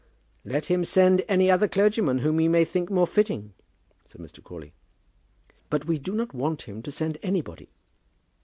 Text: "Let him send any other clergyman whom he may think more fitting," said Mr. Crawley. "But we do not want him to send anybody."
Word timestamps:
"Let 0.43 0.65
him 0.65 0.83
send 0.83 1.23
any 1.27 1.51
other 1.51 1.67
clergyman 1.67 2.17
whom 2.25 2.39
he 2.39 2.47
may 2.47 2.65
think 2.65 2.89
more 2.89 3.05
fitting," 3.05 3.53
said 4.03 4.19
Mr. 4.19 4.43
Crawley. 4.43 4.73
"But 5.69 5.85
we 5.85 5.99
do 5.99 6.15
not 6.15 6.33
want 6.33 6.63
him 6.63 6.81
to 6.81 6.91
send 6.91 7.19
anybody." 7.21 7.69